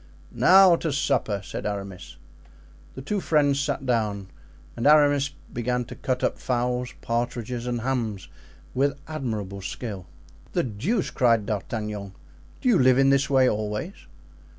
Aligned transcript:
"Now 0.33 0.75
to 0.77 0.91
supper," 0.91 1.41
said 1.43 1.67
Aramis. 1.67 2.17
The 2.95 3.03
two 3.03 3.21
friends 3.21 3.59
sat 3.59 3.85
down 3.85 4.29
and 4.75 4.87
Aramis 4.87 5.29
began 5.53 5.85
to 5.85 5.95
cut 5.95 6.23
up 6.23 6.39
fowls, 6.39 6.95
partridges 7.01 7.67
and 7.67 7.81
hams 7.81 8.27
with 8.73 8.99
admirable 9.07 9.61
skill. 9.61 10.07
"The 10.53 10.63
deuce!" 10.63 11.11
cried 11.11 11.45
D'Artagnan; 11.45 12.13
"do 12.61 12.69
you 12.69 12.79
live 12.79 12.97
in 12.97 13.11
this 13.11 13.29
way 13.29 13.47
always?" 13.47 13.93